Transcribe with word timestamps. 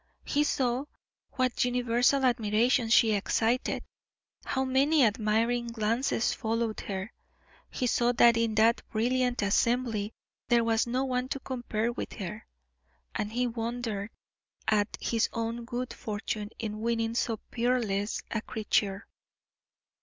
He 0.25 0.43
saw 0.43 0.85
what 1.33 1.63
universal 1.63 2.25
admiration 2.25 2.89
she 2.89 3.11
excited; 3.11 3.83
how 4.43 4.65
many 4.65 5.05
admiring 5.05 5.67
glances 5.67 6.33
followed 6.33 6.79
her; 6.87 7.13
he 7.69 7.85
saw 7.85 8.11
that 8.13 8.35
in 8.35 8.55
that 8.55 8.81
brilliant 8.89 9.43
assembly 9.43 10.11
there 10.47 10.63
was 10.63 10.87
no 10.87 11.03
one 11.05 11.27
to 11.29 11.39
compare 11.39 11.91
with 11.91 12.13
her, 12.13 12.47
and 13.13 13.31
he 13.31 13.45
wondered 13.45 14.09
at 14.67 14.97
his 14.99 15.29
own 15.33 15.65
good 15.65 15.93
fortune 15.93 16.49
in 16.57 16.79
winning 16.81 17.13
so 17.13 17.37
peerless 17.51 18.23
a 18.31 18.41
creature. 18.41 19.05